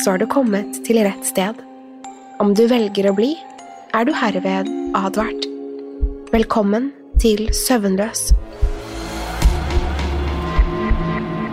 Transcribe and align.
så 0.00 0.10
har 0.10 0.18
du 0.18 0.26
kommet 0.26 0.78
til 0.86 1.00
rett 1.04 1.24
sted. 1.26 1.60
Om 2.42 2.52
du 2.56 2.66
velger 2.68 3.08
å 3.10 3.16
bli, 3.16 3.32
er 3.96 4.04
du 4.04 4.12
herved 4.12 4.68
advart. 4.96 5.48
Velkommen 6.34 6.90
til 7.22 7.48
Søvnløs. 7.54 8.30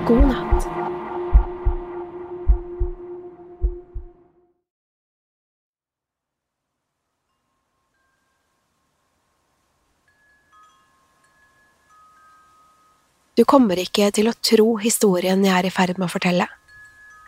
God 0.03 0.25
natt. 0.27 0.67
Du 13.33 13.47
kommer 13.49 13.79
ikke 13.81 14.11
til 14.13 14.27
å 14.29 14.35
tro 14.45 14.75
historien 14.77 15.41
jeg 15.41 15.55
er 15.55 15.65
i 15.65 15.73
ferd 15.73 15.97
med 15.97 16.05
å 16.05 16.13
fortelle. 16.13 16.45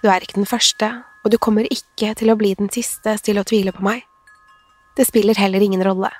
Du 0.05 0.11
er 0.13 0.21
ikke 0.21 0.37
den 0.37 0.45
første, 0.45 0.85
og 1.25 1.31
du 1.33 1.39
kommer 1.41 1.65
ikke 1.73 2.11
til 2.13 2.29
å 2.29 2.35
bli 2.37 2.51
den 2.53 2.67
siste 2.69 3.15
til 3.25 3.39
å 3.41 3.43
tvile 3.49 3.71
på 3.73 3.81
meg. 3.81 4.03
Det 4.93 5.07
spiller 5.07 5.39
heller 5.41 5.63
ingen 5.65 5.81
rolle. 5.81 6.11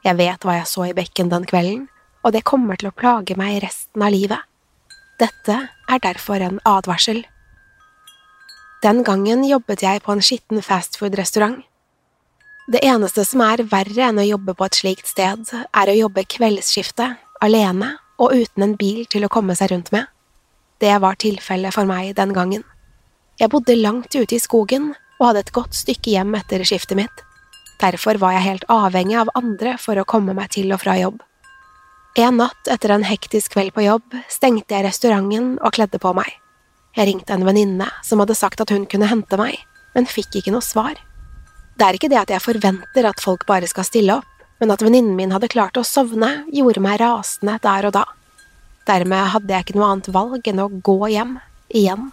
Jeg 0.00 0.16
vet 0.16 0.46
hva 0.46 0.54
jeg 0.56 0.68
så 0.70 0.86
i 0.86 0.94
bekken 0.96 1.28
den 1.28 1.44
kvelden, 1.44 1.82
og 2.24 2.32
det 2.32 2.46
kommer 2.48 2.80
til 2.80 2.88
å 2.88 2.94
plage 2.96 3.36
meg 3.36 3.58
resten 3.66 4.00
av 4.00 4.14
livet. 4.14 4.40
Dette 5.20 5.58
er 5.68 6.00
derfor 6.00 6.40
en 6.40 6.56
advarsel. 6.70 7.20
Den 8.80 9.04
gangen 9.04 9.44
jobbet 9.44 9.84
jeg 9.84 10.00
på 10.06 10.16
en 10.16 10.24
skitten 10.24 10.64
fastfood-restaurant. 10.64 11.60
Det 12.72 12.80
eneste 12.80 13.26
som 13.28 13.44
er 13.44 13.66
verre 13.68 14.08
enn 14.08 14.22
å 14.24 14.26
jobbe 14.30 14.56
på 14.56 14.70
et 14.70 14.80
slikt 14.80 15.12
sted, 15.12 15.52
er 15.52 15.92
å 15.92 15.98
jobbe 15.98 16.24
kveldsskiftet, 16.24 17.20
alene 17.44 17.92
og 18.16 18.40
uten 18.40 18.70
en 18.70 18.74
bil 18.80 19.04
til 19.04 19.28
å 19.28 19.32
komme 19.36 19.52
seg 19.58 19.74
rundt 19.76 19.92
med. 19.92 20.08
Det 20.80 20.96
var 21.04 21.20
tilfellet 21.20 21.76
for 21.76 21.84
meg 21.84 22.16
den 22.16 22.32
gangen. 22.32 22.64
Jeg 23.38 23.52
bodde 23.52 23.76
langt 23.78 24.10
ute 24.14 24.34
i 24.34 24.42
skogen 24.42 24.90
og 25.20 25.28
hadde 25.28 25.44
et 25.44 25.54
godt 25.54 25.76
stykke 25.78 26.10
hjem 26.10 26.34
etter 26.34 26.64
skiftet 26.66 26.98
mitt. 26.98 27.22
Derfor 27.78 28.18
var 28.18 28.34
jeg 28.34 28.46
helt 28.48 28.66
avhengig 28.72 29.14
av 29.20 29.30
andre 29.38 29.76
for 29.78 29.98
å 30.00 30.06
komme 30.08 30.34
meg 30.34 30.50
til 30.56 30.72
og 30.74 30.82
fra 30.82 30.96
jobb. 30.98 31.20
En 32.18 32.40
natt 32.40 32.70
etter 32.72 32.90
en 32.90 33.06
hektisk 33.06 33.54
kveld 33.54 33.70
på 33.76 33.84
jobb 33.84 34.16
stengte 34.32 34.74
jeg 34.74 34.88
restauranten 34.88 35.52
og 35.62 35.76
kledde 35.76 36.00
på 36.02 36.10
meg. 36.18 36.26
Jeg 36.98 37.12
ringte 37.12 37.36
en 37.36 37.46
venninne 37.46 37.86
som 38.02 38.18
hadde 38.18 38.34
sagt 38.34 38.64
at 38.64 38.74
hun 38.74 38.88
kunne 38.90 39.06
hente 39.06 39.38
meg, 39.38 39.54
men 39.94 40.10
fikk 40.10 40.40
ikke 40.40 40.56
noe 40.56 40.64
svar. 40.64 40.98
Det 41.78 41.86
er 41.86 41.94
ikke 41.94 42.10
det 42.10 42.18
at 42.18 42.34
jeg 42.34 42.42
forventer 42.42 43.06
at 43.06 43.22
folk 43.22 43.46
bare 43.46 43.70
skal 43.70 43.86
stille 43.86 44.18
opp, 44.18 44.26
men 44.58 44.74
at 44.74 44.82
venninnen 44.82 45.14
min 45.14 45.30
hadde 45.30 45.52
klart 45.52 45.78
å 45.78 45.86
sovne, 45.86 46.40
gjorde 46.50 46.82
meg 46.82 46.98
rasende 46.98 47.60
der 47.62 47.86
og 47.86 47.94
da. 47.94 48.08
Dermed 48.90 49.30
hadde 49.36 49.54
jeg 49.54 49.68
ikke 49.68 49.78
noe 49.78 49.92
annet 49.92 50.10
valg 50.10 50.50
enn 50.50 50.64
å 50.64 50.72
gå 50.82 50.98
hjem, 51.14 51.36
igjen. 51.70 52.08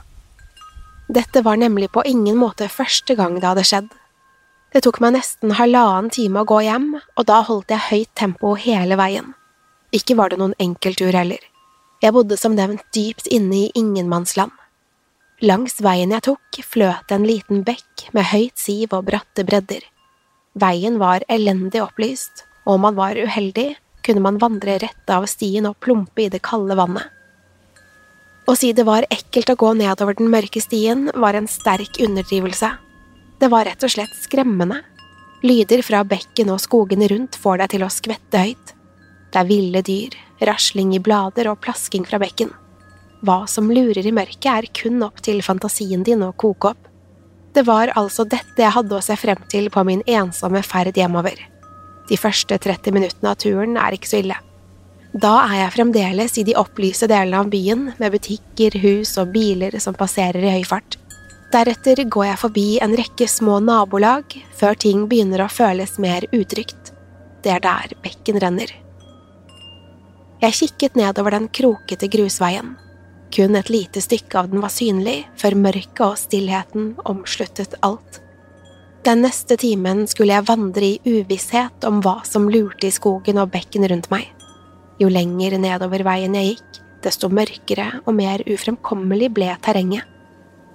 Dette 1.08 1.42
var 1.46 1.58
nemlig 1.62 1.92
på 1.94 2.04
ingen 2.06 2.38
måte 2.38 2.68
første 2.72 3.16
gang 3.16 3.38
det 3.38 3.46
hadde 3.48 3.66
skjedd. 3.68 3.90
Det 4.74 4.82
tok 4.84 5.00
meg 5.04 5.14
nesten 5.16 5.54
halvannen 5.56 6.10
time 6.12 6.42
å 6.42 6.48
gå 6.50 6.60
hjem, 6.66 6.96
og 6.98 7.28
da 7.30 7.42
holdt 7.46 7.72
jeg 7.72 7.88
høyt 7.90 8.12
tempo 8.18 8.56
hele 8.60 8.98
veien. 9.00 9.34
Ikke 9.96 10.18
var 10.18 10.34
det 10.34 10.42
noen 10.42 10.58
enkeltur 10.60 11.14
heller. 11.16 11.40
Jeg 12.04 12.12
bodde 12.12 12.38
som 12.38 12.58
nevnt 12.58 12.84
dypt 12.96 13.30
inne 13.32 13.68
i 13.68 13.72
ingenmannsland. 13.78 14.52
Langs 15.46 15.78
veien 15.84 16.12
jeg 16.16 16.26
tok, 16.28 16.60
fløt 16.64 17.12
en 17.12 17.28
liten 17.28 17.64
bekk 17.68 18.10
med 18.16 18.30
høyt 18.32 18.58
siv 18.60 18.96
og 18.96 19.06
bratte 19.08 19.46
bredder. 19.48 19.84
Veien 20.56 21.00
var 21.00 21.24
elendig 21.32 21.84
opplyst, 21.84 22.46
og 22.66 22.78
om 22.78 22.88
man 22.88 23.00
var 23.00 23.20
uheldig, 23.20 23.76
kunne 24.06 24.24
man 24.24 24.40
vandre 24.42 24.78
rett 24.82 25.12
av 25.12 25.26
stien 25.30 25.68
og 25.70 25.78
plumpe 25.84 26.26
i 26.26 26.32
det 26.34 26.42
kalde 26.46 26.78
vannet. 26.78 27.15
Å 28.46 28.54
si 28.54 28.70
det 28.78 28.84
var 28.86 29.08
ekkelt 29.10 29.50
å 29.50 29.58
gå 29.58 29.72
nedover 29.74 30.14
den 30.20 30.30
mørke 30.30 30.62
stien, 30.62 31.08
var 31.18 31.34
en 31.34 31.48
sterk 31.50 31.98
underdrivelse. 32.04 32.70
Det 33.42 33.50
var 33.50 33.66
rett 33.66 33.82
og 33.84 33.90
slett 33.90 34.14
skremmende. 34.22 34.84
Lyder 35.46 35.82
fra 35.86 36.04
bekken 36.06 36.52
og 36.54 36.62
skogene 36.62 37.10
rundt 37.10 37.40
får 37.42 37.64
deg 37.64 37.74
til 37.74 37.86
å 37.86 37.90
skvette 37.94 38.44
høyt. 38.44 38.76
Det 39.34 39.42
er 39.42 39.50
ville 39.50 39.82
dyr, 39.86 40.14
rasling 40.46 40.94
i 40.94 41.02
blader 41.02 41.50
og 41.50 41.58
plasking 41.66 42.06
fra 42.06 42.22
bekken. 42.22 42.54
Hva 43.26 43.42
som 43.50 43.72
lurer 43.74 44.06
i 44.06 44.14
mørket, 44.14 44.52
er 44.52 44.70
kun 44.78 45.02
opp 45.08 45.24
til 45.26 45.42
fantasien 45.42 46.06
din 46.06 46.22
å 46.22 46.34
koke 46.38 46.76
opp. 46.76 46.88
Det 47.56 47.66
var 47.66 47.96
altså 47.98 48.28
dette 48.30 48.62
jeg 48.62 48.76
hadde 48.78 48.94
å 48.94 49.04
se 49.04 49.18
frem 49.18 49.42
til 49.50 49.72
på 49.74 49.82
min 49.88 50.06
ensomme 50.06 50.62
ferd 50.62 50.94
hjemover. 50.94 51.40
De 52.06 52.18
første 52.20 52.60
30 52.62 52.94
minuttene 52.94 53.34
av 53.34 53.42
turen 53.42 53.80
er 53.82 53.98
ikke 53.98 54.12
så 54.12 54.22
ille. 54.22 54.38
Da 55.16 55.32
er 55.46 55.62
jeg 55.62 55.74
fremdeles 55.78 56.34
i 56.42 56.44
de 56.44 56.58
opplyse 56.60 57.08
delene 57.08 57.40
av 57.40 57.48
byen, 57.48 57.86
med 58.02 58.12
butikker, 58.12 58.74
hus 58.84 59.14
og 59.22 59.30
biler 59.32 59.78
som 59.80 59.96
passerer 59.96 60.44
i 60.44 60.58
høy 60.58 60.66
fart. 60.68 60.98
Deretter 61.54 62.02
går 62.12 62.26
jeg 62.28 62.42
forbi 62.42 62.66
en 62.84 62.96
rekke 63.00 63.28
små 63.32 63.62
nabolag, 63.64 64.36
før 64.60 64.76
ting 64.76 65.06
begynner 65.08 65.46
å 65.46 65.52
føles 65.52 65.96
mer 66.04 66.28
utrygt. 66.36 66.92
Det 67.46 67.54
er 67.54 67.64
der 67.64 67.96
bekken 68.04 68.42
renner. 68.44 68.76
Jeg 70.44 70.60
kikket 70.60 71.00
nedover 71.00 71.38
den 71.38 71.48
krokete 71.48 72.12
grusveien. 72.12 72.76
Kun 73.32 73.56
et 73.56 73.72
lite 73.72 74.04
stykke 74.04 74.42
av 74.42 74.52
den 74.52 74.60
var 74.60 74.74
synlig, 74.74 75.22
før 75.40 75.56
mørket 75.64 76.04
og 76.10 76.20
stillheten 76.20 76.92
omsluttet 77.08 77.80
alt. 77.88 78.20
Den 79.08 79.24
neste 79.24 79.56
timen 79.62 80.10
skulle 80.12 80.36
jeg 80.36 80.50
vandre 80.50 80.92
i 80.92 81.00
uvisshet 81.08 81.88
om 81.88 82.04
hva 82.04 82.20
som 82.28 82.50
lurte 82.52 82.90
i 82.90 82.96
skogen 82.96 83.40
og 83.40 83.54
bekken 83.56 83.88
rundt 83.88 84.12
meg. 84.12 84.28
Jo 85.02 85.10
lenger 85.12 85.58
nedover 85.60 86.06
veien 86.08 86.36
jeg 86.38 86.56
gikk, 86.56 86.82
desto 87.04 87.30
mørkere 87.30 88.02
og 88.06 88.16
mer 88.18 88.44
ufremkommelig 88.50 89.30
ble 89.36 89.52
terrenget. 89.66 90.08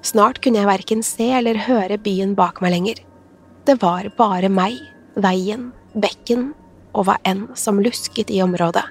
Snart 0.05 0.41
kunne 0.41 0.63
jeg 0.63 0.71
verken 0.71 1.03
se 1.05 1.27
eller 1.37 1.61
høre 1.67 1.99
byen 2.01 2.33
bak 2.37 2.61
meg 2.65 2.75
lenger. 2.77 3.03
Det 3.69 3.77
var 3.83 4.09
bare 4.17 4.49
meg, 4.53 4.79
veien, 5.17 5.71
bekken 5.93 6.51
og 6.95 7.07
hva 7.07 7.19
enn 7.29 7.47
som 7.59 7.81
lusket 7.83 8.33
i 8.33 8.41
området. 8.45 8.87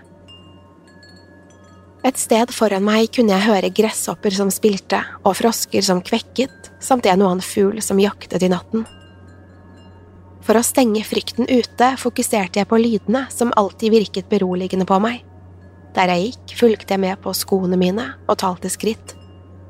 Et 2.05 2.15
sted 2.17 2.53
foran 2.55 2.85
meg 2.85 3.09
kunne 3.15 3.33
jeg 3.35 3.49
høre 3.49 3.73
gresshopper 3.75 4.31
som 4.31 4.51
spilte, 4.53 5.01
og 5.25 5.35
frosker 5.35 5.83
som 5.83 5.99
kvekket, 6.05 6.71
samt 6.79 7.09
en 7.09 7.25
og 7.25 7.33
annen 7.33 7.43
fugl 7.43 7.81
som 7.83 7.99
jaktet 7.99 8.45
i 8.45 8.51
natten. 8.51 8.85
For 10.45 10.57
å 10.57 10.63
stenge 10.65 11.03
frykten 11.05 11.49
ute 11.49 11.93
fokuserte 11.99 12.61
jeg 12.61 12.69
på 12.69 12.79
lydene 12.79 13.25
som 13.33 13.53
alltid 13.59 13.93
virket 13.93 14.29
beroligende 14.31 14.87
på 14.87 14.99
meg. 15.03 15.23
Der 15.95 16.11
jeg 16.13 16.29
gikk, 16.29 16.53
fulgte 16.59 16.95
jeg 16.95 17.03
med 17.03 17.19
på 17.23 17.33
skoene 17.35 17.79
mine 17.79 18.13
og 18.27 18.37
talte 18.41 18.71
skritt, 18.71 19.15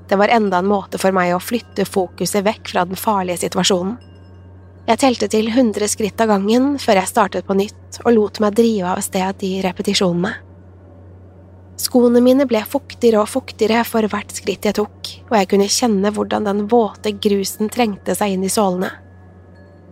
Det 0.09 0.17
var 0.17 0.31
enda 0.33 0.57
en 0.57 0.65
måte 0.65 0.97
for 0.97 1.13
meg 1.13 1.35
å 1.35 1.39
flytte 1.39 1.85
fokuset 1.85 2.41
vekk 2.41 2.71
fra 2.71 2.81
den 2.89 2.97
farlige 2.97 3.43
situasjonen. 3.43 3.99
Jeg 4.89 4.97
telte 4.97 5.27
til 5.29 5.51
hundre 5.53 5.85
skritt 5.85 6.17
av 6.17 6.31
gangen 6.31 6.79
før 6.81 6.97
jeg 6.97 7.11
startet 7.11 7.45
på 7.45 7.53
nytt 7.53 7.99
og 8.01 8.15
lot 8.15 8.39
meg 8.41 8.55
drive 8.57 8.89
av 8.89 9.03
sted 9.05 9.43
i 9.45 9.59
repetisjonene. 9.61 10.31
Skoene 11.77 12.23
mine 12.25 12.47
ble 12.49 12.63
fuktigere 12.65 13.21
og 13.21 13.29
fuktigere 13.29 13.83
for 13.85 14.01
hvert 14.09 14.33
skritt 14.33 14.65
jeg 14.65 14.79
tok, 14.79 15.11
og 15.29 15.35
jeg 15.37 15.49
kunne 15.53 15.69
kjenne 15.69 16.09
hvordan 16.15 16.49
den 16.49 16.65
våte 16.71 17.13
grusen 17.21 17.69
trengte 17.69 18.17
seg 18.17 18.33
inn 18.33 18.43
i 18.43 18.51
sålene. 18.51 18.89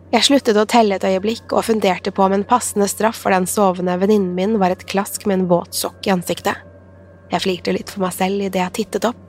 Jeg 0.08 0.24
sluttet 0.24 0.56
å 0.56 0.64
telle 0.70 0.96
et 0.96 1.04
øyeblikk 1.04 1.52
og 1.52 1.66
funderte 1.68 2.14
på 2.16 2.24
om 2.24 2.32
en 2.32 2.46
passende 2.48 2.88
straff 2.88 3.18
for 3.26 3.36
den 3.36 3.48
sovende 3.50 3.98
venninnen 4.00 4.36
min 4.38 4.56
var 4.62 4.72
et 4.72 4.86
klask 4.88 5.26
med 5.28 5.42
en 5.42 5.48
våt 5.50 5.76
sokk 5.76 6.08
i 6.08 6.14
ansiktet. 6.14 6.56
Jeg 7.28 7.44
flirte 7.44 7.74
litt 7.76 7.92
for 7.92 8.06
meg 8.06 8.14
selv 8.16 8.46
idet 8.46 8.62
jeg 8.62 8.76
tittet 8.78 9.08
opp, 9.10 9.20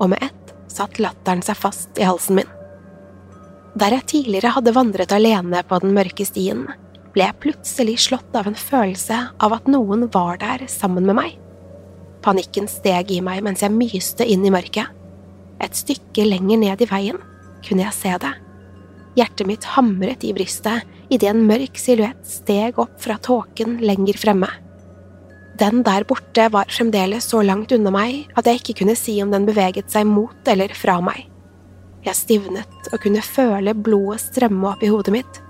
og 0.00 0.08
med 0.14 0.24
ett 0.24 0.54
satt 0.72 0.96
latteren 1.04 1.44
seg 1.44 1.58
fast 1.60 2.00
i 2.00 2.06
halsen 2.08 2.38
min. 2.40 2.48
Der 3.76 3.92
jeg 3.92 4.08
tidligere 4.08 4.54
hadde 4.56 4.72
vandret 4.76 5.12
alene 5.12 5.60
på 5.68 5.80
den 5.84 5.92
mørke 5.96 6.24
stien, 6.24 6.64
ble 7.12 7.26
jeg 7.26 7.40
plutselig 7.44 7.98
slått 8.06 8.36
av 8.36 8.48
en 8.48 8.56
følelse 8.56 9.18
av 9.36 9.56
at 9.58 9.68
noen 9.68 10.06
var 10.14 10.40
der 10.40 10.64
sammen 10.72 11.04
med 11.08 11.18
meg. 11.18 11.36
Panikken 12.24 12.70
steg 12.72 13.12
i 13.12 13.20
meg 13.24 13.42
mens 13.44 13.60
jeg 13.64 13.74
myste 13.74 14.24
inn 14.24 14.46
i 14.48 14.54
mørket. 14.54 14.88
Et 15.60 15.76
stykke 15.76 16.24
lenger 16.24 16.62
ned 16.64 16.86
i 16.86 16.88
veien 16.88 17.20
kunne 17.66 17.84
jeg 17.84 17.98
se 17.98 18.16
det. 18.24 18.32
Hjertet 19.14 19.46
mitt 19.46 19.64
hamret 19.74 20.24
i 20.24 20.32
brystet 20.32 20.88
idet 21.12 21.28
en 21.28 21.42
mørk 21.44 21.76
silhuett 21.76 22.24
steg 22.24 22.78
opp 22.80 22.94
fra 23.02 23.18
tåken 23.20 23.76
lenger 23.84 24.16
fremme. 24.16 24.48
Den 25.60 25.82
der 25.84 26.06
borte 26.08 26.46
var 26.52 26.70
fremdeles 26.72 27.28
så 27.28 27.42
langt 27.44 27.74
unna 27.76 27.92
meg 27.92 28.32
at 28.40 28.48
jeg 28.48 28.62
ikke 28.62 28.78
kunne 28.80 28.96
si 28.96 29.18
om 29.22 29.30
den 29.34 29.44
beveget 29.46 29.92
seg 29.92 30.08
mot 30.08 30.48
eller 30.48 30.72
fra 30.74 30.96
meg. 31.04 31.26
Jeg 32.02 32.18
stivnet 32.18 32.88
og 32.90 32.98
kunne 33.04 33.22
føle 33.22 33.76
blodet 33.76 34.24
strømme 34.24 34.72
opp 34.72 34.82
i 34.82 34.90
hodet 34.90 35.14
mitt. 35.14 35.42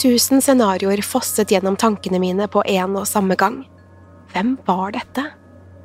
Tusen 0.00 0.44
scenarioer 0.44 1.00
fosset 1.04 1.50
gjennom 1.50 1.78
tankene 1.80 2.20
mine 2.20 2.46
på 2.48 2.62
en 2.68 2.94
og 3.00 3.08
samme 3.08 3.36
gang. 3.40 3.62
Hvem 4.34 4.54
var 4.68 4.92
dette? 4.94 5.24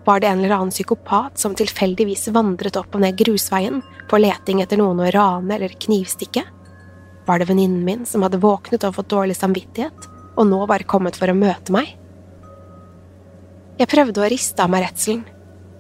Var 0.06 0.21
det 0.21 0.30
en 0.30 0.44
eller 0.44 0.54
annen 0.60 0.75
psykopat 0.75 1.39
som 1.42 1.56
tilfeldigvis 1.57 2.28
vandret 2.36 2.78
opp 2.78 2.94
og 2.94 3.01
ned 3.01 3.18
grusveien 3.18 3.81
på 4.12 4.19
leting 4.21 4.62
etter 4.62 4.78
noen 4.80 5.01
å 5.01 5.10
rane 5.16 5.56
eller 5.56 5.74
knivstikke? 5.81 6.44
Var 7.25 7.39
det 7.39 7.48
venninnen 7.50 7.83
min 7.86 8.06
som 8.06 8.25
hadde 8.25 8.42
våknet 8.42 8.86
og 8.86 8.98
fått 9.00 9.12
dårlig 9.13 9.38
samvittighet, 9.38 10.10
og 10.36 10.50
nå 10.50 10.62
var 10.69 10.86
kommet 10.89 11.18
for 11.18 11.31
å 11.31 11.38
møte 11.38 11.74
meg? 11.74 11.95
Jeg 13.80 13.92
prøvde 13.92 14.22
å 14.24 14.30
riste 14.31 14.63
av 14.63 14.72
meg 14.72 14.86
redselen. 14.86 15.25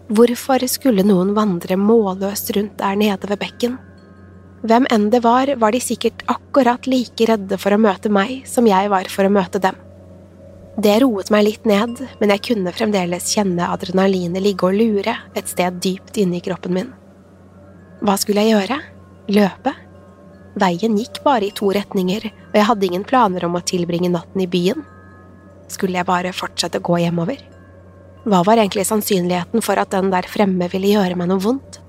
Hvorfor 0.05 0.61
skulle 0.69 1.05
noen 1.05 1.31
vandre 1.37 1.77
målløst 1.79 2.51
rundt 2.57 2.77
der 2.81 2.97
nede 2.99 3.29
ved 3.29 3.39
bekken? 3.41 3.77
Hvem 4.65 4.87
enn 4.93 5.07
det 5.13 5.21
var, 5.21 5.49
var 5.61 5.73
de 5.73 5.81
sikkert 5.81 6.25
akkurat 6.29 6.87
like 6.89 7.27
redde 7.29 7.57
for 7.61 7.73
å 7.73 7.81
møte 7.81 8.09
meg 8.09 8.43
som 8.49 8.65
jeg 8.69 8.89
var 8.89 9.09
for 9.13 9.27
å 9.27 9.33
møte 9.33 9.61
dem. 9.61 9.77
Det 10.81 10.97
roet 11.05 11.29
meg 11.31 11.45
litt 11.45 11.67
ned, 11.69 12.01
men 12.19 12.33
jeg 12.33 12.43
kunne 12.49 12.73
fremdeles 12.75 13.29
kjenne 13.31 13.69
adrenalinet 13.71 14.43
ligge 14.43 14.67
og 14.67 14.75
lure 14.75 15.13
et 15.37 15.47
sted 15.47 15.77
dypt 15.79 16.17
inne 16.19 16.41
i 16.41 16.43
kroppen 16.43 16.75
min. 16.75 16.91
Hva 18.03 18.17
skulle 18.19 18.43
jeg 18.43 18.57
gjøre? 18.57 18.81
Løpe? 19.31 19.75
Veien 20.55 20.95
gikk 20.95 21.19
bare 21.25 21.49
i 21.49 21.55
to 21.55 21.71
retninger, 21.75 22.29
og 22.31 22.55
jeg 22.55 22.67
hadde 22.69 22.87
ingen 22.87 23.03
planer 23.07 23.43
om 23.47 23.57
å 23.57 23.63
tilbringe 23.67 24.11
natten 24.13 24.43
i 24.43 24.47
byen. 24.47 24.85
Skulle 25.71 25.99
jeg 25.99 26.07
bare 26.07 26.35
fortsette 26.35 26.79
å 26.79 26.85
gå 26.85 27.01
hjemover? 27.03 27.41
Hva 28.25 28.41
var 28.45 28.61
egentlig 28.61 28.85
sannsynligheten 28.87 29.61
for 29.65 29.77
at 29.81 29.91
den 29.93 30.07
der 30.13 30.27
fremme 30.29 30.69
ville 30.71 30.93
gjøre 30.95 31.17
meg 31.19 31.29
noe 31.29 31.43
vondt? 31.43 31.81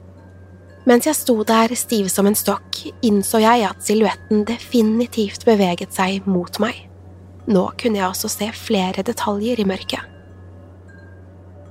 Mens 0.87 1.07
jeg 1.09 1.19
sto 1.19 1.39
der 1.47 1.73
stiv 1.79 2.11
som 2.13 2.29
en 2.29 2.37
stokk, 2.39 2.83
innså 3.07 3.41
jeg 3.43 3.65
at 3.67 3.81
silhuetten 3.83 4.45
definitivt 4.47 5.47
beveget 5.47 5.95
seg 5.97 6.27
mot 6.31 6.61
meg. 6.63 6.85
Nå 7.47 7.65
kunne 7.79 8.01
jeg 8.01 8.11
også 8.11 8.31
se 8.31 8.51
flere 8.55 9.03
detaljer 9.07 9.63
i 9.63 9.67
mørket. 9.67 10.13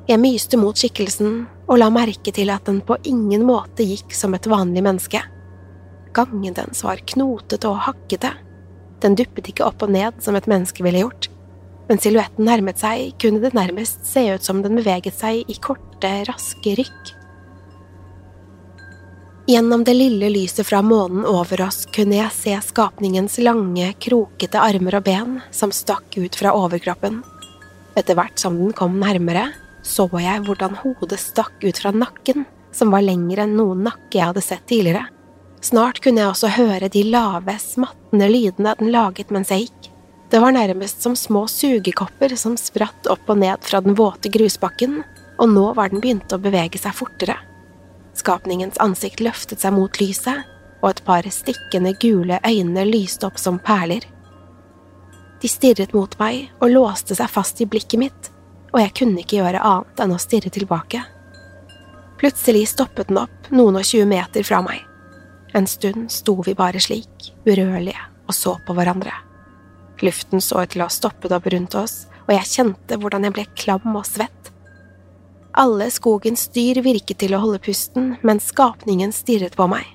Jeg 0.05 0.21
myste 0.21 0.59
mot 0.61 0.77
skikkelsen 0.77 1.45
og 1.65 1.79
la 1.81 1.87
merke 1.89 2.31
til 2.35 2.51
at 2.53 2.67
den 2.67 2.81
på 2.85 2.97
ingen 3.09 3.45
måte 3.47 3.87
gikk 3.87 4.13
som 4.13 4.35
et 4.37 4.47
vanlig 4.47 4.83
menneske. 4.85 5.21
Gangen 6.15 6.55
dens 6.55 6.83
var 6.85 7.01
knotete 7.11 7.67
og 7.67 7.83
hakkete. 7.89 8.31
Den 9.03 9.17
duppet 9.19 9.49
ikke 9.51 9.65
opp 9.67 9.83
og 9.83 9.91
ned 9.91 10.21
som 10.23 10.37
et 10.39 10.47
menneske 10.47 10.85
ville 10.85 11.03
gjort. 11.03 11.27
Mens 11.89 12.05
silhuetten 12.05 12.47
nærmet 12.47 12.79
seg, 12.81 13.11
kunne 13.21 13.43
det 13.43 13.53
nærmest 13.53 14.07
se 14.07 14.23
ut 14.33 14.45
som 14.45 14.63
den 14.65 14.79
beveget 14.79 15.13
seg 15.19 15.43
i 15.51 15.57
korte, 15.61 16.11
raske 16.29 16.73
rykk. 16.79 17.11
Gjennom 19.45 19.83
det 19.85 19.93
lille 19.93 20.31
lyset 20.33 20.65
fra 20.65 20.79
månen 20.81 21.21
over 21.29 21.67
oss 21.67 21.83
kunne 21.93 22.17
jeg 22.17 22.33
se 22.33 22.55
skapningens 22.65 23.37
lange, 23.45 23.91
krokete 24.01 24.57
armer 24.57 24.97
og 24.97 25.05
ben 25.05 25.35
som 25.53 25.69
stakk 25.75 26.17
ut 26.17 26.39
fra 26.39 26.55
overkroppen. 26.57 27.19
Etter 27.93 28.17
hvert 28.17 28.41
som 28.41 28.57
den 28.57 28.73
kom 28.73 28.97
nærmere, 29.03 29.51
så 29.85 30.07
jeg 30.17 30.41
hvordan 30.47 30.79
hodet 30.81 31.21
stakk 31.21 31.61
ut 31.61 31.77
fra 31.77 31.93
nakken, 31.93 32.47
som 32.73 32.89
var 32.89 33.05
lengre 33.05 33.45
enn 33.45 33.53
noen 33.59 33.85
nakke 33.85 34.17
jeg 34.17 34.31
hadde 34.31 34.43
sett 34.43 34.65
tidligere. 34.65 35.05
Snart 35.61 36.01
kunne 36.03 36.21
jeg 36.21 36.31
også 36.31 36.51
høre 36.55 36.89
de 36.91 37.03
lave, 37.09 37.57
smattende 37.61 38.29
lydene 38.29 38.75
den 38.79 38.91
laget 38.93 39.31
mens 39.33 39.51
jeg 39.53 39.67
gikk. 39.67 39.91
Det 40.29 40.41
var 40.41 40.55
nærmest 40.55 41.01
som 41.01 41.15
små 41.15 41.45
sugekopper 41.47 42.35
som 42.37 42.57
spratt 42.57 43.07
opp 43.07 43.29
og 43.29 43.39
ned 43.39 43.61
fra 43.65 43.81
den 43.81 43.95
våte 43.97 44.29
grusbakken, 44.33 45.03
og 45.39 45.51
nå 45.51 45.65
var 45.77 45.91
den 45.91 46.01
begynt 46.03 46.33
å 46.33 46.41
bevege 46.41 46.81
seg 46.81 46.95
fortere. 46.97 47.37
Skapningens 48.15 48.79
ansikt 48.81 49.21
løftet 49.23 49.61
seg 49.61 49.75
mot 49.75 49.99
lyset, 50.01 50.45
og 50.81 50.89
et 50.91 51.01
par 51.05 51.25
stikkende 51.33 51.95
gule 52.01 52.39
øyne 52.45 52.85
lyste 52.87 53.27
opp 53.27 53.39
som 53.41 53.57
perler. 53.59 54.05
De 55.41 55.49
stirret 55.51 55.93
mot 55.93 56.13
meg 56.19 56.51
og 56.59 56.71
låste 56.71 57.17
seg 57.17 57.29
fast 57.29 57.61
i 57.61 57.67
blikket 57.69 58.01
mitt, 58.01 58.31
og 58.73 58.81
jeg 58.81 58.93
kunne 58.99 59.21
ikke 59.21 59.39
gjøre 59.39 59.61
annet 59.61 60.03
enn 60.03 60.15
å 60.15 60.21
stirre 60.21 60.51
tilbake. 60.53 61.03
Plutselig 62.19 62.69
stoppet 62.71 63.11
den 63.11 63.19
opp 63.21 63.49
noen 63.51 63.79
og 63.79 63.87
tjue 63.87 64.07
meter 64.09 64.45
fra 64.47 64.61
meg. 64.65 64.81
En 65.55 65.67
stund 65.67 66.11
sto 66.11 66.41
vi 66.43 66.51
bare 66.57 66.81
slik, 66.83 67.31
urørlige, 67.47 68.01
og 68.27 68.35
så 68.35 68.57
på 68.67 68.75
hverandre. 68.75 69.13
Luften 70.03 70.43
så 70.43 70.65
ut 70.65 70.73
til 70.73 70.83
å 70.83 70.89
ha 70.89 70.91
stoppet 70.91 71.31
opp 71.31 71.47
rundt 71.53 71.77
oss, 71.79 72.09
og 72.25 72.33
jeg 72.35 72.51
kjente 72.51 72.97
hvordan 72.99 73.23
jeg 73.23 73.35
ble 73.37 73.45
klam 73.55 73.95
og 73.95 74.03
svett. 74.09 74.51
Alle 75.55 75.87
skogens 75.93 76.49
dyr 76.51 76.81
virket 76.83 77.21
til 77.23 77.37
å 77.37 77.39
holde 77.45 77.61
pusten, 77.63 78.17
mens 78.27 78.49
skapningen 78.51 79.15
stirret 79.15 79.55
på 79.55 79.69
meg. 79.71 79.87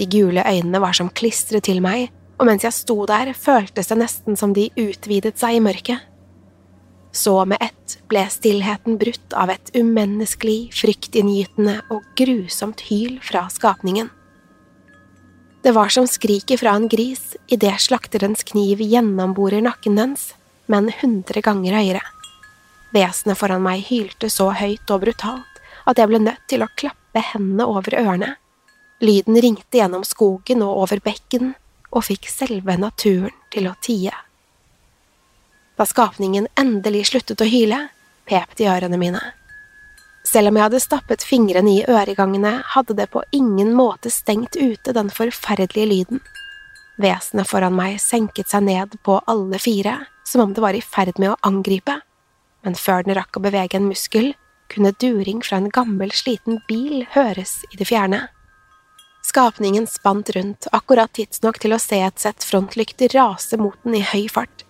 De 0.00 0.06
gule 0.08 0.40
øynene 0.40 0.80
var 0.80 0.96
som 0.96 1.12
klistret 1.12 1.66
til 1.68 1.82
meg, 1.84 2.08
og 2.38 2.48
mens 2.48 2.64
jeg 2.64 2.72
sto 2.72 3.02
der, 3.10 3.34
føltes 3.36 3.90
det 3.90 3.98
nesten 4.00 4.38
som 4.40 4.54
de 4.56 4.70
utvidet 4.78 5.36
seg 5.36 5.58
i 5.58 5.64
mørket. 5.64 6.06
Så 7.12 7.34
med 7.50 7.60
ett 7.60 7.98
ble 8.08 8.22
stillheten 8.30 8.96
brutt 9.00 9.34
av 9.36 9.50
et 9.52 9.72
umenneskelig, 9.76 10.70
fryktinngytende 10.76 11.80
og 11.92 12.06
grusomt 12.16 12.86
hyl 12.88 13.18
fra 13.24 13.48
skapningen. 13.52 14.08
Det 15.62 15.72
var 15.72 15.88
som 15.88 16.06
skriket 16.06 16.60
fra 16.60 16.70
en 16.70 16.88
gris 16.88 17.36
idet 17.46 17.80
slakterens 17.80 18.42
kniv 18.42 18.80
gjennomborer 18.80 19.60
nakken 19.60 19.96
dens, 19.98 20.34
men 20.66 20.92
hundre 21.00 21.42
ganger 21.42 21.74
høyere. 21.80 22.02
Vesenet 22.94 23.38
foran 23.38 23.64
meg 23.64 23.82
hylte 23.88 24.30
så 24.30 24.52
høyt 24.54 24.90
og 24.94 25.02
brutalt 25.02 25.58
at 25.88 25.98
jeg 25.98 26.10
ble 26.10 26.20
nødt 26.22 26.44
til 26.48 26.62
å 26.62 26.70
klappe 26.78 27.24
hendene 27.32 27.66
over 27.66 27.96
ørene. 27.98 28.36
Lyden 29.02 29.38
ringte 29.40 29.80
gjennom 29.80 30.04
skogen 30.06 30.62
og 30.62 30.84
over 30.84 31.02
bekken 31.02 31.52
og 31.90 32.06
fikk 32.06 32.30
selve 32.30 32.76
naturen 32.78 33.34
til 33.52 33.68
å 33.70 33.74
tie. 33.82 34.14
Da 35.78 35.86
skapningen 35.86 36.48
endelig 36.58 37.08
sluttet 37.10 37.42
å 37.42 37.48
hyle, 37.48 37.88
pep 38.28 38.54
de 38.58 38.66
ørene 38.70 38.98
mine. 39.00 39.22
Selv 40.28 40.50
om 40.50 40.58
jeg 40.58 40.66
hadde 40.66 40.80
stappet 40.82 41.24
fingrene 41.24 41.70
i 41.72 41.84
øregangene, 41.88 42.58
hadde 42.74 42.96
det 42.98 43.06
på 43.14 43.22
ingen 43.32 43.70
måte 43.76 44.10
stengt 44.12 44.58
ute 44.60 44.92
den 44.92 45.08
forferdelige 45.08 45.88
lyden. 45.88 46.20
Vesenet 47.00 47.48
foran 47.48 47.76
meg 47.78 47.96
senket 48.02 48.50
seg 48.50 48.66
ned 48.66 48.98
på 49.06 49.20
alle 49.30 49.60
fire, 49.62 49.94
som 50.28 50.42
om 50.44 50.52
det 50.52 50.60
var 50.64 50.76
i 50.76 50.82
ferd 50.84 51.16
med 51.22 51.32
å 51.32 51.38
angripe, 51.48 51.94
men 52.66 52.76
før 52.76 53.06
den 53.06 53.16
rakk 53.16 53.38
å 53.38 53.44
bevege 53.46 53.78
en 53.78 53.86
muskel, 53.88 54.34
kunne 54.68 54.92
during 55.00 55.40
fra 55.40 55.62
en 55.62 55.70
gammel, 55.72 56.12
sliten 56.12 56.58
bil 56.68 57.06
høres 57.14 57.62
i 57.72 57.78
det 57.80 57.86
fjerne. 57.88 58.26
Skapningen 59.24 59.86
spant 59.88 60.28
rundt 60.36 60.68
akkurat 60.76 61.14
tidsnok 61.16 61.56
til 61.62 61.72
å 61.72 61.80
se 61.80 62.02
et 62.04 62.20
sett 62.20 62.44
frontlykter 62.44 63.14
rase 63.16 63.56
mot 63.60 63.78
den 63.86 63.96
i 63.96 64.04
høy 64.04 64.28
fart. 64.32 64.66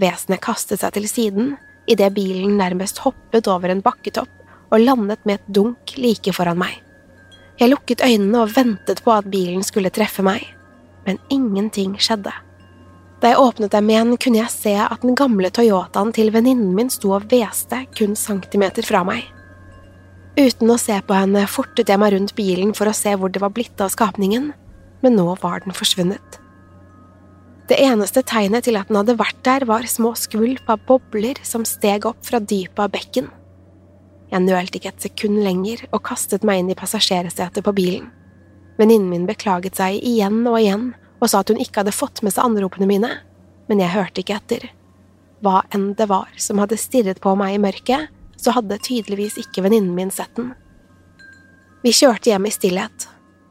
Vesenet 0.00 0.42
kastet 0.42 0.82
seg 0.82 0.96
til 0.96 1.06
siden 1.10 1.54
idet 1.88 2.10
bilen 2.18 2.58
nærmest 2.58 3.04
hoppet 3.06 3.46
over 3.50 3.70
en 3.70 3.84
bakketopp 3.84 4.37
og 4.68 4.82
landet 4.82 5.24
med 5.24 5.38
et 5.38 5.48
dunk 5.54 5.96
like 5.96 6.32
foran 6.36 6.60
meg. 6.60 6.74
Jeg 7.58 7.72
lukket 7.72 8.04
øynene 8.04 8.44
og 8.44 8.52
ventet 8.54 9.02
på 9.02 9.14
at 9.14 9.26
bilen 9.30 9.64
skulle 9.66 9.90
treffe 9.90 10.22
meg, 10.22 10.44
men 11.06 11.18
ingenting 11.32 11.96
skjedde. 11.98 12.32
Da 13.18 13.32
jeg 13.32 13.40
åpnet 13.42 13.72
dem 13.74 13.88
igjen, 13.90 14.14
kunne 14.20 14.38
jeg 14.38 14.54
se 14.54 14.74
at 14.78 15.02
den 15.02 15.16
gamle 15.18 15.50
Toyotaen 15.50 16.12
til 16.14 16.30
venninnen 16.30 16.70
min 16.76 16.90
sto 16.92 17.16
og 17.16 17.26
hveste 17.30 17.80
kun 17.98 18.14
centimeter 18.14 18.86
fra 18.86 19.02
meg. 19.06 19.24
Uten 20.38 20.70
å 20.70 20.78
se 20.78 20.94
på 21.02 21.16
henne 21.16 21.42
fortet 21.50 21.90
jeg 21.90 21.98
meg 21.98 22.14
rundt 22.14 22.36
bilen 22.38 22.70
for 22.78 22.86
å 22.86 22.94
se 22.94 23.16
hvor 23.18 23.32
det 23.34 23.42
var 23.42 23.50
blitt 23.56 23.80
av 23.82 23.90
skapningen, 23.90 24.52
men 25.02 25.18
nå 25.18 25.32
var 25.42 25.64
den 25.64 25.74
forsvunnet. 25.74 26.38
Det 27.68 27.76
eneste 27.82 28.22
tegnet 28.22 28.64
til 28.64 28.78
at 28.78 28.88
den 28.88 28.96
hadde 29.00 29.18
vært 29.18 29.42
der, 29.44 29.66
var 29.68 29.84
små 29.90 30.14
skvulp 30.16 30.70
av 30.70 30.86
bobler 30.86 31.42
som 31.44 31.66
steg 31.68 32.06
opp 32.08 32.22
fra 32.24 32.38
dypet 32.38 32.80
av 32.86 32.94
bekken. 32.94 33.26
Jeg 34.28 34.44
nølte 34.44 34.78
ikke 34.78 34.92
et 34.92 35.04
sekund 35.04 35.40
lenger 35.44 35.86
og 35.88 36.02
kastet 36.08 36.44
meg 36.46 36.60
inn 36.60 36.72
i 36.72 36.76
passasjersetet 36.78 37.64
på 37.64 37.74
bilen. 37.76 38.08
Venninnen 38.78 39.08
min 39.10 39.26
beklaget 39.28 39.78
seg 39.80 39.98
igjen 40.04 40.42
og 40.46 40.58
igjen 40.60 40.90
og 41.18 41.30
sa 41.30 41.40
at 41.42 41.50
hun 41.50 41.60
ikke 41.62 41.82
hadde 41.82 41.96
fått 41.96 42.22
med 42.22 42.34
seg 42.34 42.46
anropene 42.46 42.86
mine, 42.86 43.10
men 43.66 43.82
jeg 43.82 43.94
hørte 43.94 44.22
ikke 44.22 44.36
etter. 44.36 44.68
Hva 45.42 45.62
enn 45.74 45.92
det 45.98 46.08
var 46.10 46.30
som 46.40 46.60
hadde 46.62 46.78
stirret 46.78 47.20
på 47.22 47.34
meg 47.38 47.56
i 47.56 47.62
mørket, 47.62 48.08
så 48.38 48.54
hadde 48.54 48.78
tydeligvis 48.82 49.38
ikke 49.40 49.64
venninnen 49.64 49.94
min 49.96 50.12
sett 50.14 50.34
den. 50.38 50.52
Vi 51.82 51.94
kjørte 51.94 52.30
hjem 52.30 52.46
i 52.46 52.54
stillhet. 52.54 53.08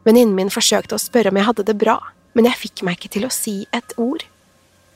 Venninnen 0.08 0.36
min 0.36 0.52
forsøkte 0.54 0.96
å 0.96 1.02
spørre 1.02 1.32
om 1.32 1.40
jeg 1.40 1.48
hadde 1.48 1.68
det 1.68 1.76
bra, 1.80 1.98
men 2.36 2.48
jeg 2.48 2.60
fikk 2.62 2.84
meg 2.88 3.00
ikke 3.00 3.12
til 3.18 3.28
å 3.28 3.34
si 3.34 3.62
et 3.76 3.96
ord. 4.00 4.24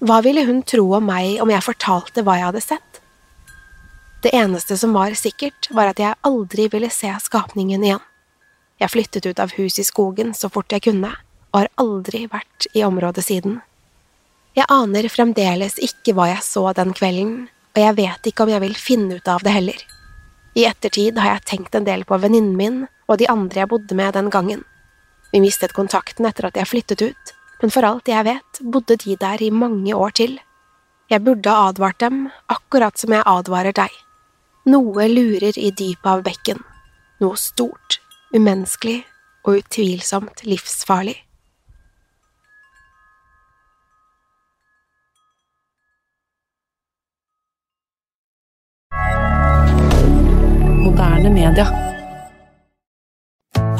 Hva 0.03 0.19
ville 0.25 0.43
hun 0.47 0.63
tro 0.67 0.85
om 0.97 1.05
meg 1.07 1.41
om 1.43 1.51
jeg 1.51 1.63
fortalte 1.65 2.23
hva 2.25 2.37
jeg 2.39 2.47
hadde 2.49 2.63
sett? 2.63 2.90
Det 4.21 4.35
eneste 4.35 4.77
som 4.77 4.93
var 4.93 5.15
sikkert, 5.17 5.67
var 5.73 5.89
at 5.89 5.99
jeg 5.99 6.13
aldri 6.21 6.67
ville 6.69 6.89
se 6.93 7.09
skapningen 7.23 7.81
igjen. 7.81 8.03
Jeg 8.77 8.93
flyttet 8.93 9.25
ut 9.25 9.39
av 9.41 9.53
huset 9.57 9.81
i 9.81 9.85
skogen 9.87 10.35
så 10.37 10.49
fort 10.49 10.69
jeg 10.73 10.83
kunne, 10.85 11.09
og 11.49 11.57
har 11.57 11.69
aldri 11.81 12.27
vært 12.29 12.67
i 12.77 12.83
området 12.85 13.23
siden. 13.25 13.59
Jeg 14.53 14.69
aner 14.69 15.07
fremdeles 15.09 15.79
ikke 15.81 16.13
hva 16.13 16.27
jeg 16.29 16.45
så 16.45 16.67
den 16.77 16.93
kvelden, 16.93 17.47
og 17.73 17.81
jeg 17.81 17.97
vet 17.97 18.29
ikke 18.29 18.45
om 18.45 18.51
jeg 18.53 18.63
vil 18.65 18.77
finne 18.77 19.17
ut 19.17 19.31
av 19.31 19.41
det 19.45 19.55
heller. 19.55 19.81
I 20.53 20.67
ettertid 20.69 21.17
har 21.17 21.35
jeg 21.35 21.47
tenkt 21.53 21.75
en 21.77 21.87
del 21.87 22.03
på 22.05 22.19
venninnen 22.21 22.57
min 22.59 22.79
og 23.07 23.17
de 23.17 23.29
andre 23.31 23.63
jeg 23.63 23.71
bodde 23.71 23.97
med 23.97 24.13
den 24.13 24.29
gangen. 24.29 24.61
Vi 25.31 25.41
mistet 25.41 25.73
kontakten 25.73 26.27
etter 26.29 26.49
at 26.51 26.59
jeg 26.59 26.69
flyttet 26.69 27.01
ut, 27.01 27.33
men 27.63 27.73
for 27.73 27.87
alt 27.87 28.11
jeg 28.11 28.27
vet, 28.27 28.61
bodde 28.61 28.99
de 29.01 29.17
der 29.17 29.41
i 29.41 29.49
mange 29.49 29.95
år 29.97 30.13
til. 30.21 30.37
Jeg 31.09 31.25
burde 31.25 31.49
ha 31.49 31.71
advart 31.71 31.99
dem, 32.03 32.25
akkurat 32.51 33.01
som 33.01 33.17
jeg 33.17 33.25
advarer 33.25 33.73
deg. 33.75 33.91
Noe 34.65 35.07
lurer 35.09 35.57
i 35.57 35.71
dypet 35.73 36.05
av 36.05 36.21
bekken. 36.21 36.59
Noe 37.21 37.37
stort, 37.37 37.97
umenneskelig 38.29 38.99
og 39.41 39.57
utvilsomt 39.63 40.43
livsfarlig. 40.45 41.17
Moderne 50.85 51.33
media. 51.33 51.90